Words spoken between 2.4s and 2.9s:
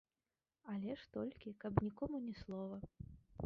слова.